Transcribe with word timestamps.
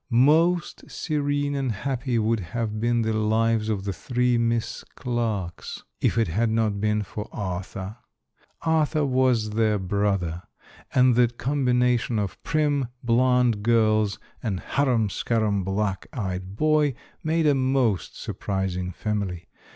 Most 0.09 0.89
serene 0.89 1.53
and 1.53 1.71
happy 1.71 2.17
would 2.17 2.39
have 2.39 2.79
been 2.79 3.03
the 3.03 3.13
lives 3.13 3.69
of 3.69 3.83
the 3.83 3.93
three 3.93 4.35
Miss 4.35 4.83
Clarkes, 4.95 5.83
if 5.99 6.17
it 6.17 6.27
had 6.27 6.49
not 6.49 6.81
been 6.81 7.03
for 7.03 7.29
Arthur. 7.31 7.97
Arthur 8.63 9.05
was 9.05 9.51
their 9.51 9.77
brother, 9.77 10.41
and 10.91 11.13
the 11.13 11.27
combination 11.27 12.17
of 12.17 12.41
prim, 12.41 12.87
blonde 13.03 13.61
girls 13.61 14.17
and 14.41 14.59
harum 14.61 15.07
scarum 15.07 15.63
black 15.63 16.07
eyed 16.13 16.55
boy, 16.55 16.95
made 17.23 17.45
a 17.45 17.53
most 17.53 18.19
surprising 18.19 18.91
family. 18.91 19.49